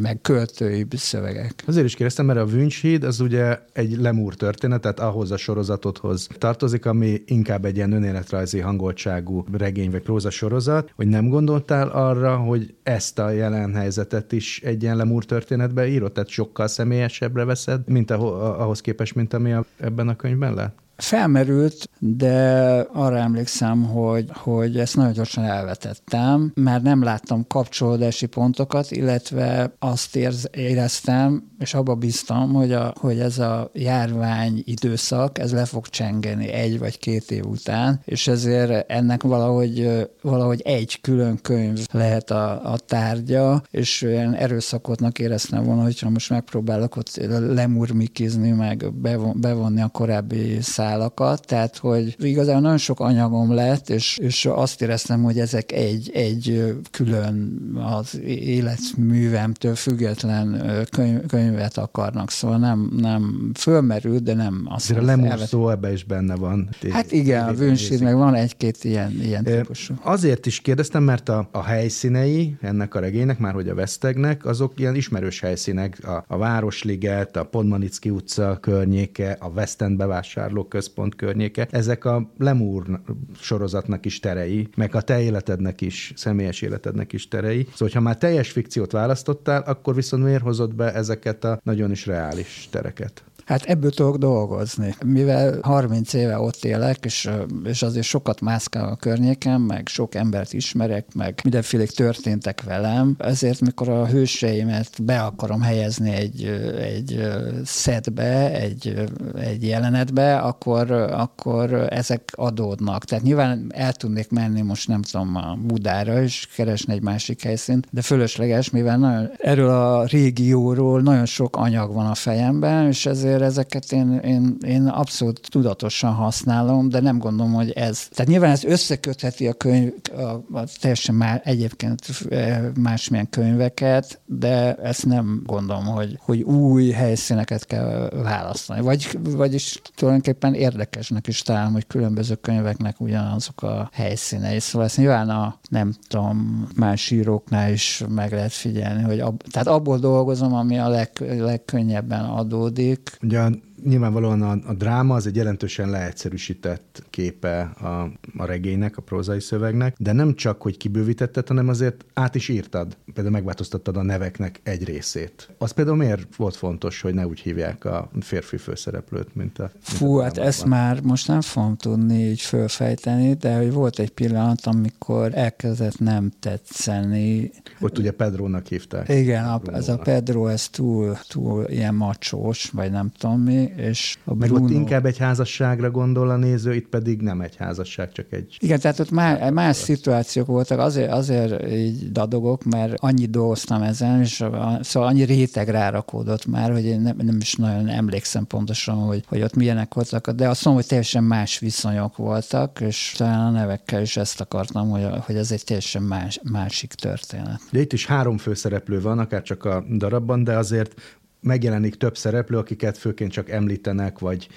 [0.00, 1.62] meg költőibb szövegek.
[1.66, 6.28] Azért is kérdeztem, mert a Vünchhíd az ugye egy lemúr történet, tehát ahhoz a sorozatodhoz
[6.38, 8.60] tartozik, ami inkább egy ilyen önéletrajzi
[9.08, 14.60] hangoltságú regény vagy próza sorozat, hogy nem gondoltál arra, hogy ezt a jelen helyzetet is
[14.62, 20.08] egy ilyen lemúr történetbe írod, tehát sokkal személyesebbre veszed, mint ahhoz képest, mint ami ebben
[20.08, 20.78] a könyvben lett?
[21.02, 28.90] Felmerült, de arra emlékszem, hogy, hogy ezt nagyon gyorsan elvetettem, mert nem láttam kapcsolódási pontokat,
[28.90, 35.52] illetve azt érz, éreztem, és abba bíztam, hogy, a, hogy ez a járvány időszak, ez
[35.52, 41.38] le fog csengeni egy vagy két év után, és ezért ennek valahogy, valahogy egy külön
[41.42, 48.50] könyv lehet a, a tárgya, és olyan erőszakotnak éreztem volna, hogyha most megpróbálok ott lemurmikizni,
[48.50, 48.92] meg
[49.34, 54.82] bevonni a korábbi szá szálakat, tehát hogy igazán nagyon sok anyagom lett, és, és azt
[54.82, 57.58] éreztem, hogy ezek egy, egy külön
[57.98, 65.02] az életművemtől független könyv, könyvet akarnak, szóval nem, nem fölmerült, de nem azt De a
[65.02, 66.68] lemúr szó ebbe is benne van.
[66.90, 69.94] Hát igen, a vőnség, meg van egy-két ilyen, ilyen típusú.
[70.02, 74.72] Azért is kérdeztem, mert a, a helyszínei ennek a regénynek, már hogy a Vesztegnek, azok
[74.76, 81.14] ilyen ismerős helyszínek, a, a Városliget, a Podmanicki utca környéke, a West End bevásárlók központ
[81.14, 83.00] környéke, ezek a Lemúr
[83.40, 87.62] sorozatnak is terei, meg a te életednek is, személyes életednek is terei.
[87.62, 92.06] Szóval, hogyha már teljes fikciót választottál, akkor viszont miért hozott be ezeket a nagyon is
[92.06, 93.22] reális tereket?
[93.48, 94.94] Hát ebből tudok dolgozni.
[95.04, 97.30] Mivel 30 éve ott élek, és,
[97.64, 103.60] és azért sokat mászkál a környéken, meg sok embert ismerek, meg mindenféle történtek velem, ezért
[103.60, 106.44] mikor a hőseimet be akarom helyezni egy,
[106.78, 107.20] egy
[107.64, 109.08] szedbe, egy,
[109.38, 113.04] egy jelenetbe, akkor, akkor ezek adódnak.
[113.04, 117.86] Tehát nyilván el tudnék menni most nem tudom a Budára, és keresni egy másik helyszínt,
[117.90, 123.36] de fölösleges, mivel nagyon, erről a régióról nagyon sok anyag van a fejemben, és ezért
[123.42, 128.08] azért ezeket én, én, én abszolút tudatosan használom, de nem gondolom, hogy ez.
[128.08, 130.22] Tehát nyilván ez összekötheti a könyv, a,
[130.58, 137.66] a teljesen már egyébként eh, másmilyen könyveket, de ezt nem gondolom, hogy, hogy új helyszíneket
[137.66, 138.80] kell választani.
[138.80, 144.60] Vagy, vagyis tulajdonképpen érdekesnek is találom, hogy különböző könyveknek ugyanazok a helyszínei.
[144.60, 149.68] Szóval ezt nyilván a, nem tudom, más íróknál is meg lehet figyelni, hogy ab, tehát
[149.68, 153.16] abból dolgozom, ami a leg, legkönnyebben adódik.
[153.28, 153.50] Ugye
[153.84, 159.94] nyilvánvalóan a, a dráma az egy jelentősen leegyszerűsített képe a, a regénynek, a prózai szövegnek,
[159.98, 162.96] de nem csak, hogy kibővítetted, hanem azért át is írtad.
[163.04, 165.48] Például megváltoztattad a neveknek egy részét.
[165.58, 169.70] Az például miért volt fontos, hogy ne úgy hívják a férfi főszereplőt, mint a...
[169.80, 173.98] Fú, mint a hát ezt már most nem fogom tudni így fölfejteni, de hogy volt
[173.98, 177.50] egy pillanat, amikor elkezdett nem tetszeni.
[177.80, 179.08] Ott ugye Pedrónak hívták.
[179.08, 184.16] Igen, a, ez a Pedro, ez túl, túl ilyen macsós, vagy nem tudom mi, és
[184.24, 188.26] a Meg ott inkább egy házasságra gondol a néző, itt pedig nem egy házasság, csak
[188.30, 188.56] egy...
[188.60, 194.20] Igen, tehát ott már, más szituációk voltak, azért, azért így dadogok, mert annyi dolgoztam ezen,
[194.20, 198.96] és a, szóval annyi réteg rárakódott már, hogy én nem, nem is nagyon emlékszem pontosan,
[198.96, 203.46] hogy, hogy ott milyenek voltak, de azt mondom, hogy teljesen más viszonyok voltak, és talán
[203.46, 207.60] a nevekkel is ezt akartam, hogy, hogy ez egy teljesen más, másik történet.
[207.70, 212.56] De itt is három főszereplő van, akár csak a darabban, de azért megjelenik több szereplő,
[212.56, 214.48] akiket főként csak említenek, vagy,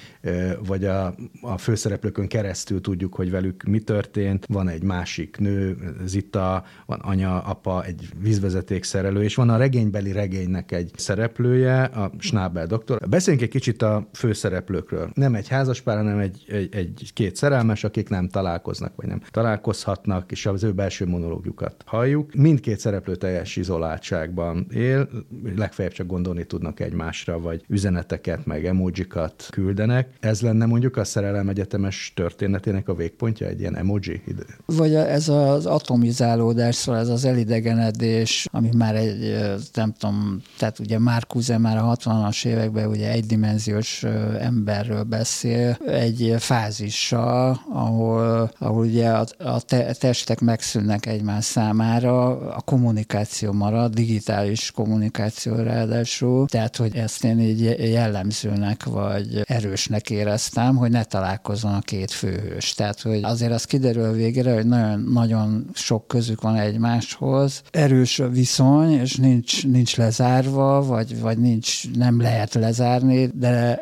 [0.65, 4.45] vagy a, a főszereplőkön keresztül tudjuk, hogy velük mi történt.
[4.49, 10.11] Van egy másik nő, Zita, van anya, apa, egy vízvezeték szerelő, és van a regénybeli
[10.11, 13.09] regénynek egy szereplője, a Schnabel doktor.
[13.09, 15.09] Beszéljünk egy kicsit a főszereplőkről.
[15.13, 20.31] Nem egy házaspár, hanem egy, egy, egy két szerelmes, akik nem találkoznak, vagy nem találkozhatnak,
[20.31, 22.33] és az ő belső monológjukat halljuk.
[22.33, 25.09] Mindkét szereplő teljes izoláltságban él,
[25.55, 30.09] legfeljebb csak gondolni tudnak írnak egymásra, vagy üzeneteket, meg emojikat küldenek.
[30.19, 34.21] Ez lenne mondjuk a szerelem egyetemes történetének a végpontja, egy ilyen emoji?
[34.65, 39.37] Vagy ez az atomizálódás, szóval ez az elidegenedés, ami már egy,
[39.73, 44.03] nem tudom, tehát ugye Márkuze már a 60-as években ugye egydimenziós
[44.39, 49.61] emberről beszél, egy fázissal, ahol, ahol ugye a, a
[49.99, 57.39] testek megszűnnek egymás számára, a kommunikáció marad, digitális kommunikáció ráadásul, tehát Tehát, hogy ezt én
[57.39, 62.73] így jellemzőnek vagy erősnek éreztem, hogy ne találkozzon a két főhős.
[62.73, 67.61] Tehát, hogy azért az kiderül végére, hogy nagyon, nagyon sok közük van egymáshoz.
[67.71, 73.79] Erős a viszony, és nincs, nincs lezárva, vagy, vagy nincs, nem lehet lezárni, de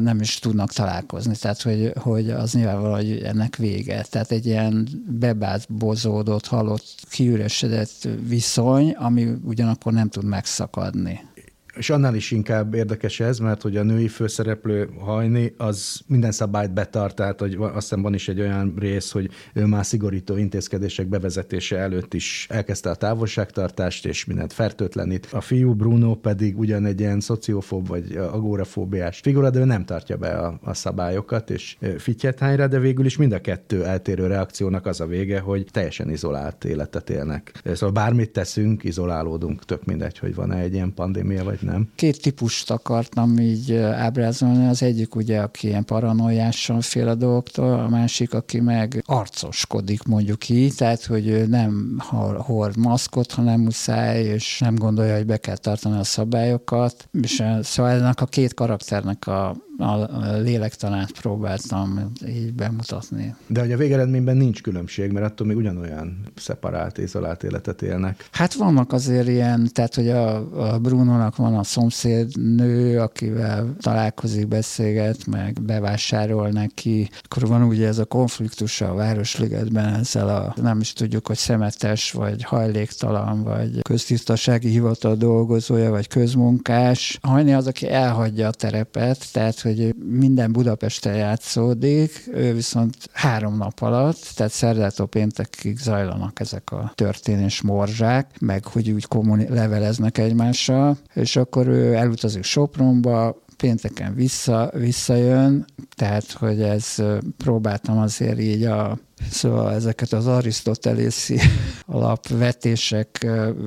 [0.00, 1.34] nem is tudnak találkozni.
[1.40, 4.04] Tehát, hogy, hogy az nyilvánvaló, hogy ennek vége.
[4.10, 11.32] Tehát egy ilyen bebázbozódott, halott, kiüresedett viszony, ami ugyanakkor nem tud megszakadni
[11.76, 16.72] és annál is inkább érdekes ez, mert hogy a női főszereplő hajni, az minden szabályt
[16.72, 21.06] betart, tehát hogy azt hiszem van is egy olyan rész, hogy ő már szigorító intézkedések
[21.06, 25.28] bevezetése előtt is elkezdte a távolságtartást, és mindent fertőtlenít.
[25.32, 30.16] A fiú Bruno pedig ugyan egy ilyen szociofób vagy agórafóbiás figura, de ő nem tartja
[30.16, 34.86] be a, a szabályokat, és fityet hányra, de végül is mind a kettő eltérő reakciónak
[34.86, 37.52] az a vége, hogy teljesen izolált életet élnek.
[37.64, 41.88] Szóval bármit teszünk, izolálódunk, tök mindegy, hogy van-e egy ilyen pandémia, vagy nem.
[41.94, 44.66] Két típust akartam így ábrázolni.
[44.66, 50.48] Az egyik ugye, aki ilyen paranoiásan fél a dolgoktól, a másik, aki meg arcoskodik mondjuk
[50.48, 51.98] így, tehát hogy nem
[52.36, 57.08] hord maszkot, ha nem muszáj, és nem gondolja, hogy be kell tartani a szabályokat.
[57.22, 60.08] És szóval ennek a két karakternek a a
[60.42, 63.34] lélektanát próbáltam így bemutatni.
[63.46, 68.28] De hogy a végeredményben nincs különbség, mert attól még ugyanolyan szeparált, izolált életet élnek.
[68.32, 70.36] Hát vannak azért ilyen, tehát hogy a,
[70.72, 77.10] a Brunónak van a szomszédnő, akivel találkozik, beszélget, meg bevásárol neki.
[77.22, 82.12] Akkor van ugye ez a konfliktus a Városligetben ezzel a nem is tudjuk, hogy szemetes,
[82.12, 87.18] vagy hajléktalan, vagy köztisztasági hivatal dolgozója, vagy közmunkás.
[87.22, 93.80] Hajni az, aki elhagyja a terepet, tehát hogy minden Budapesten játszódik, ő viszont három nap
[93.80, 100.96] alatt, tehát szerdától péntekig zajlanak ezek a történés morzsák, meg hogy úgy kommuni- leveleznek egymással,
[101.14, 105.64] és akkor ő elutazik Sopronba, pénteken vissza, visszajön,
[105.96, 106.94] tehát hogy ez
[107.36, 108.98] próbáltam azért így a
[109.30, 111.40] Szóval ezeket az arisztotelészi
[111.86, 113.26] alapvetések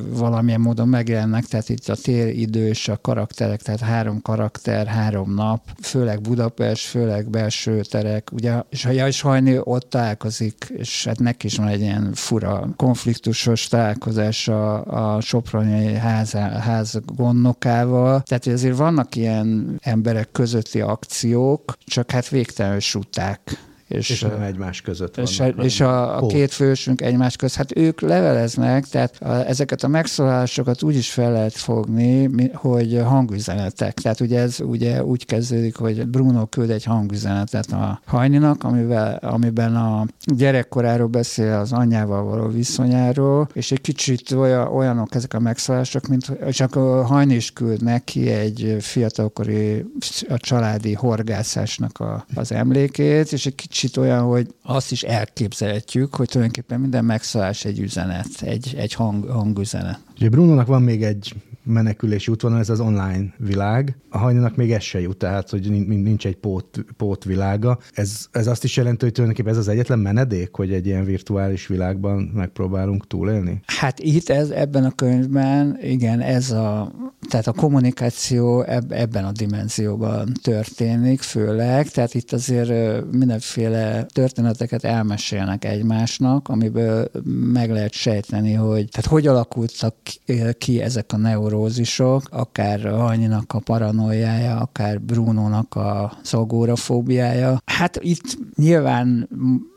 [0.10, 5.62] valamilyen módon megjelennek, tehát itt a téridő és a karakterek, tehát három karakter, három nap,
[5.82, 11.46] főleg Budapest, főleg belső terek, ugye, és ha Jaj Hajni ott találkozik, és hát neki
[11.46, 18.78] is van egy ilyen fura konfliktusos találkozás a, a Soproni ház, ház gondnokával, tehát azért
[18.78, 25.38] vannak ilyen emberek közötti akciók, csak hát végtelenül suták és, és nem egymás között és,
[25.38, 25.64] vannak.
[25.64, 30.84] És a, a két fősünk egymás között, hát ők leveleznek, tehát a, ezeket a megszólásokat
[30.84, 33.94] úgy is fel lehet fogni, hogy hangüzenetek.
[33.94, 39.76] Tehát ugye ez ugye úgy kezdődik, hogy Bruno küld egy hangüzenetet a Hajninak, amivel, amiben
[39.76, 46.08] a gyerekkoráról beszél az anyjával való viszonyáról, és egy kicsit olyan, olyanok ezek a megszólások,
[46.08, 49.86] mint csak a Hajni is küld neki egy fiatalkori
[50.30, 56.16] a családi horgászásnak a, az emlékét, és egy kicsit kicsit olyan, hogy azt is elképzelhetjük,
[56.16, 60.00] hogy tulajdonképpen minden megszállás egy üzenet, egy, egy hang, hangüzenet.
[60.20, 61.36] Ugye Brunónak van még egy
[61.68, 63.98] menekülési útvonal, ez az online világ.
[64.10, 66.38] A hajnanak még ez se jut, tehát hogy nincs egy
[66.98, 67.80] pót világa.
[67.94, 71.68] Ez, ez azt is jelenti, hogy tulajdonképpen ez az egyetlen menedék, hogy egy ilyen virtuális
[71.68, 73.62] világban megpróbálunk túlélni?
[73.66, 76.92] Hát itt ez, ebben a könyvben, igen, ez a,
[77.30, 85.66] tehát a kommunikáció eb, ebben a dimenzióban történik, főleg, tehát itt azért mindenféle történeteket elmesélnek
[85.66, 87.12] egymásnak, amiből
[87.54, 89.96] meg lehet sejteni, hogy tehát hogy alakultak
[90.58, 97.62] ki ezek a neuró neurózisok, akár Hanyinak a paranoiája, akár Brunónak a szagórafóbiája.
[97.66, 99.30] Hát itt nyilván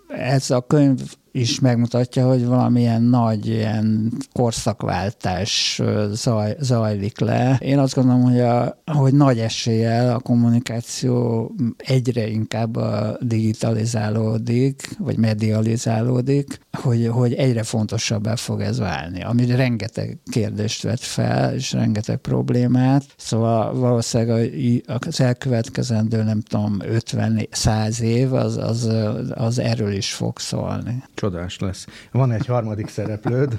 [0.08, 1.00] ez a könyv
[1.32, 7.58] is megmutatja, hogy valamilyen nagy ilyen korszakváltás zaj, zajlik le.
[7.60, 12.78] Én azt gondolom, hogy, a, hogy nagy eséllyel a kommunikáció egyre inkább
[13.20, 21.54] digitalizálódik, vagy medializálódik, hogy, hogy egyre fontosabbá fog ez válni, ami rengeteg kérdést vet fel,
[21.54, 23.04] és rengeteg problémát.
[23.16, 24.50] Szóval valószínűleg
[24.86, 28.90] az elkövetkezendő, nem tudom, 50-100 év, az, az,
[29.34, 31.02] az erről is fog szólni.
[31.20, 31.86] Csodás lesz.
[32.12, 33.58] Van egy harmadik szereplőd,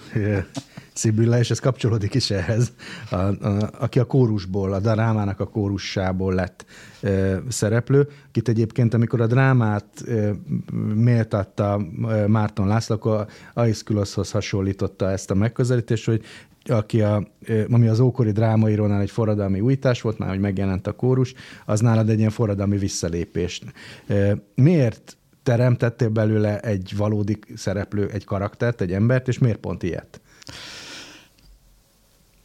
[0.93, 2.73] Szibilla, és ez kapcsolódik is ehhez,
[3.09, 6.65] a, a, aki a kórusból, a drámának a kórussából lett
[7.01, 10.31] e, szereplő, akit egyébként, amikor a drámát e,
[10.95, 16.23] méltatta e, Márton László, akkor Aiszküloszhoz hasonlította ezt a megközelítést, hogy
[16.65, 17.27] aki a,
[17.69, 21.33] ami az ókori drámaírónál egy forradalmi újítás volt, már hogy megjelent a kórus,
[21.65, 23.61] az nálad egy ilyen forradalmi visszalépés.
[24.55, 30.21] Miért teremtettél belőle egy valódi szereplő, egy karaktert, egy embert, és miért pont ilyet?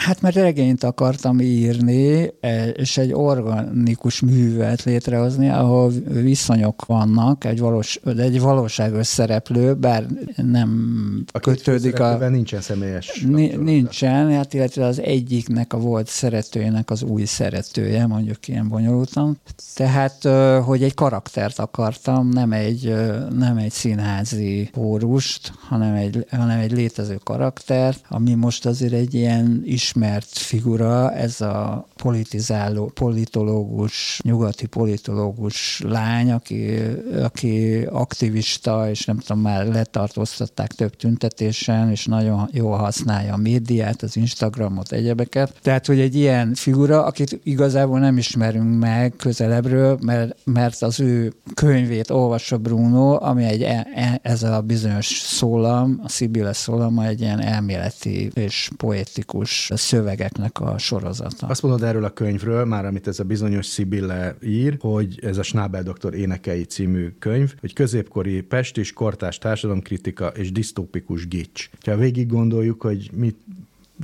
[0.06, 2.32] Hát mert regényt akartam írni,
[2.72, 10.06] és egy organikus művet létrehozni, ahol viszonyok vannak, egy, valós, egy valóságos szereplő, bár
[10.36, 12.28] nem a kötődik a...
[12.28, 13.24] nincsen személyes
[13.60, 19.40] Nincsen, hát illetve az egyiknek a volt szeretőjének az új szeretője, mondjuk ilyen bonyolultan.
[19.74, 20.22] Tehát,
[20.64, 22.94] hogy egy karaktert akartam, nem egy,
[23.36, 29.62] nem egy színházi pórust, hanem egy, hanem egy létező karaktert, ami most azért egy ilyen
[29.96, 36.78] ismert figura, ez a politizáló, politológus, nyugati politológus lány, aki,
[37.22, 44.02] aki aktivista, és nem tudom, már letartóztatták több tüntetésen, és nagyon jól használja a médiát,
[44.02, 45.54] az Instagramot, egyebeket.
[45.62, 51.32] Tehát, hogy egy ilyen figura, akit igazából nem ismerünk meg közelebbről, mert, mert az ő
[51.54, 57.20] könyvét olvassa Bruno, ami egy, e, e, ez a bizonyos szólam, a Sibille szólama egy
[57.20, 61.46] ilyen elméleti és poetikus szövegeknek a sorozata.
[61.46, 65.42] Azt mondod erről a könyvről, már amit ez a bizonyos Sibille ír, hogy ez a
[65.42, 71.68] Schnabel doktor énekei című könyv, hogy középkori Pest és kortás társadalomkritika és disztópikus gics.
[71.84, 73.36] Ha végig gondoljuk, hogy mit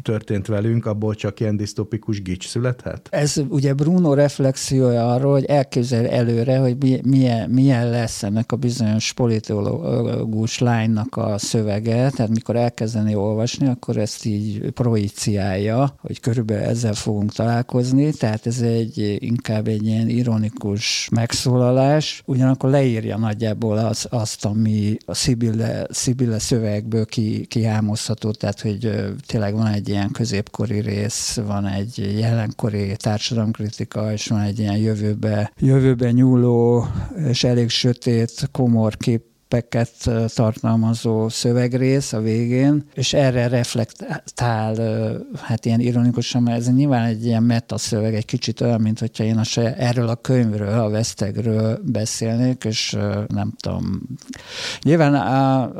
[0.02, 3.08] történt velünk, abból csak ilyen disztopikus gics születhet?
[3.10, 9.12] Ez ugye Bruno reflexiója arról, hogy elképzel előre, hogy milyen, milyen lesz ennek a bizonyos
[9.12, 16.94] politológus lánynak a szövege, tehát mikor elkezdeni olvasni, akkor ezt így projiciálja, hogy körülbelül ezzel
[16.94, 24.44] fogunk találkozni, tehát ez egy inkább egy ilyen ironikus megszólalás, ugyanakkor leírja nagyjából az, azt,
[24.44, 28.90] ami a Sibille, Sibille szövegből ki, kiámozható, tehát hogy
[29.26, 34.76] tényleg van egy egy ilyen középkori rész, van egy jelenkori társadalomkritika, és van egy ilyen
[34.76, 36.86] jövőbe, jövőbe nyúló
[37.28, 39.22] és elég sötét, komor kép
[39.52, 44.76] képeket tartalmazó szövegrész a végén, és erre reflektál,
[45.42, 49.24] hát ilyen ironikusan, mert ez nyilván egy ilyen meta szöveg, egy kicsit olyan, mint hogyha
[49.24, 54.02] én a saját, erről a könyvről, a Vesztegről beszélnék, és nem tudom.
[54.82, 55.14] Nyilván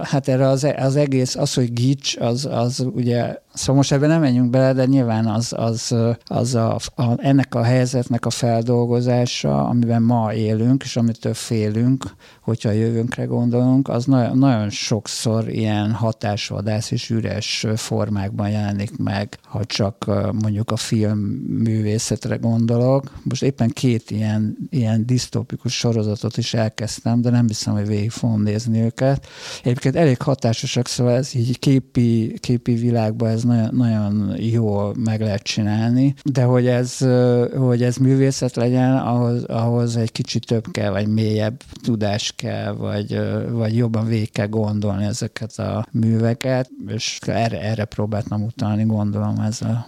[0.05, 4.21] hát erre az, az egész, az, hogy gics, az, az ugye Szóval most ebben nem
[4.21, 5.95] menjünk bele, de nyilván az, az,
[6.25, 12.05] az a, a, ennek a helyzetnek a feldolgozása, amiben ma élünk, és amitől félünk,
[12.43, 19.39] hogyha a jövőnkre gondolunk, az nagyon, nagyon sokszor ilyen hatásvadász és üres formákban jelenik meg,
[19.43, 20.05] ha csak
[20.43, 23.13] mondjuk a film művészetre gondolok.
[23.23, 28.43] Most éppen két ilyen, ilyen disztópikus sorozatot is elkezdtem, de nem hiszem, hogy végig fogom
[28.43, 29.27] nézni őket.
[29.63, 35.43] Egyébként elég hatásosak, szóval ez így képi, képi világban ez nagyon, nagyon jól meg lehet
[35.43, 36.99] csinálni, de hogy ez,
[37.57, 43.21] hogy ez művészet legyen, ahhoz, ahhoz egy kicsit több kell, vagy mélyebb tudás kell, vagy,
[43.51, 49.87] vagy jobban végig kell gondolni ezeket a műveket, és erre, erre próbáltam utalni, gondolom ezzel.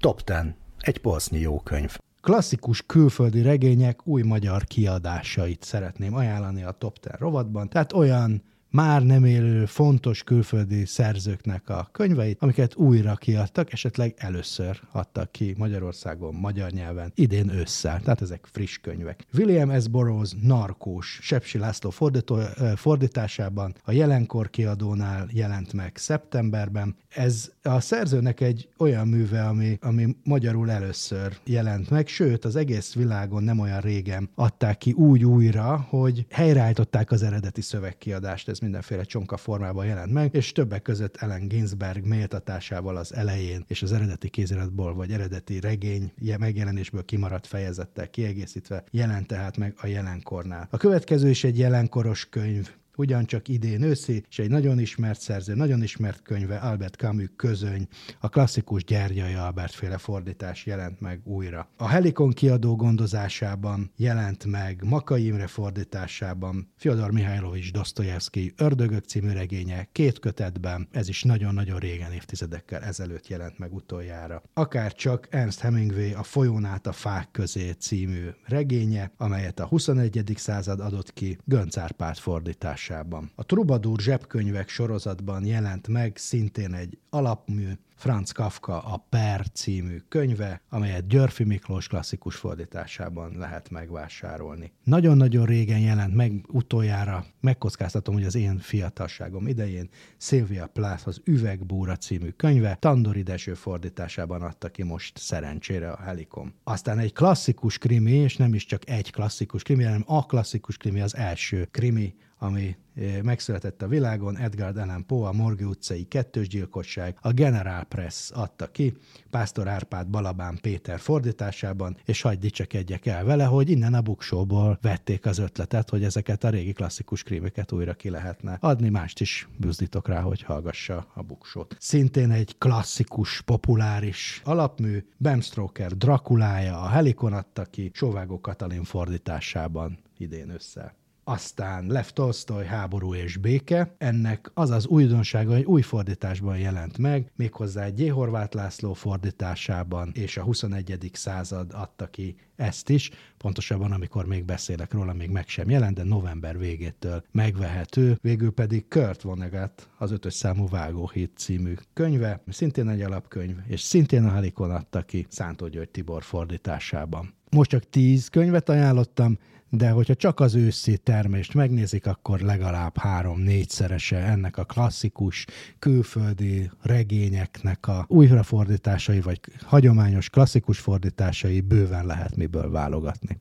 [0.00, 0.36] Top 10.
[0.78, 1.96] Egy polsznyi jó könyv.
[2.20, 7.68] Klasszikus külföldi regények új magyar kiadásait szeretném ajánlani a Top 10 rovatban.
[7.68, 8.42] Tehát olyan
[8.72, 15.54] már nem élő fontos külföldi szerzőknek a könyveit, amiket újra kiadtak, esetleg először adtak ki
[15.58, 19.26] Magyarországon, magyar nyelven, idén ősszel, tehát ezek friss könyvek.
[19.34, 19.88] William S.
[19.88, 22.38] Burroughs Narkós, Sepsi László fordító,
[22.76, 26.96] fordításában a jelenkor kiadónál jelent meg szeptemberben.
[27.14, 32.94] Ez a szerzőnek egy olyan műve, ami, ami magyarul először jelent meg, sőt az egész
[32.94, 38.48] világon nem olyan régen adták ki úgy újra, hogy helyreállították az eredeti szövegkiadást.
[38.48, 43.82] Ez mindenféle csonka formában jelent meg, és többek között Ellen Ginsberg méltatásával az elején és
[43.82, 50.68] az eredeti kéziratból vagy eredeti regény megjelenésből kimaradt fejezettel kiegészítve jelent tehát meg a jelenkornál.
[50.70, 55.82] A következő is egy jelenkoros könyv, ugyancsak idén őszi, és egy nagyon ismert szerző, nagyon
[55.82, 57.86] ismert könyve, Albert Camus közöny,
[58.20, 61.68] a klasszikus Gyergyai Albert féle fordítás jelent meg újra.
[61.76, 69.88] A Helikon kiadó gondozásában jelent meg Makai Imre fordításában Fyodor Mihálylovics Dostoyevsky Ördögök című regénye
[69.92, 74.42] két kötetben, ez is nagyon-nagyon régen évtizedekkel ezelőtt jelent meg utoljára.
[74.54, 80.32] Akár csak Ernst Hemingway a Folyón át a fák közé című regénye, amelyet a 21.
[80.36, 83.30] század adott ki Gönc Árpád fordítás kiadásában.
[83.34, 87.72] A Troubadour zsebkönyvek sorozatban jelent meg szintén egy alapmű,
[88.02, 94.72] Franz Kafka a Per című könyve, amelyet Györfi Miklós klasszikus fordításában lehet megvásárolni.
[94.84, 101.96] Nagyon-nagyon régen jelent meg utoljára, megkockáztatom, hogy az én fiatalságom idején Sylvia Plath az Üvegbúra
[101.96, 106.54] című könyve, Tandori Deső fordításában adta ki most szerencsére a Helikom.
[106.64, 111.00] Aztán egy klasszikus krimi, és nem is csak egy klasszikus krimi, hanem a klasszikus krimi
[111.00, 112.76] az első krimi, ami
[113.22, 118.66] megszületett a világon, Edgar Allan Poe, a Morgi utcai kettős gyilkosság, a General Press adta
[118.66, 118.96] ki,
[119.30, 125.26] Pásztor Árpád Balabán Péter fordításában, és hagyj dicsekedjek el vele, hogy innen a buksóból vették
[125.26, 130.08] az ötletet, hogy ezeket a régi klasszikus krímeket újra ki lehetne adni, mást is büzdítok
[130.08, 131.76] rá, hogy hallgassa a buksót.
[131.78, 139.98] Szintén egy klasszikus, populáris alapmű, Bram Stoker Drakulája, a Helikon adta ki, Sovágó Katalin fordításában
[140.18, 141.00] idén össze.
[141.24, 143.94] Aztán Lev Tolstoy Háború és béke.
[143.98, 148.06] Ennek az az újdonsága, hogy új fordításban jelent meg, méghozzá egy J.
[148.06, 151.10] Horváth László fordításában, és a 21.
[151.12, 156.04] század adta ki ezt is, pontosabban amikor még beszélek róla, még meg sem jelent, de
[156.04, 158.18] november végétől megvehető.
[158.22, 164.24] Végül pedig Kurt Vonnegut, az ötös számú Vágóhíd című könyve, szintén egy alapkönyv, és szintén
[164.24, 167.34] a Helikon adta ki Szántó György Tibor fordításában.
[167.50, 169.38] Most csak tíz könyvet ajánlottam,
[169.74, 175.46] de hogyha csak az őszi termést megnézik, akkor legalább három-négyszerese ennek a klasszikus
[175.78, 183.40] külföldi regényeknek a újrafordításai, vagy hagyományos klasszikus fordításai bőven lehet miből válogatni.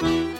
[0.00, 0.33] thank you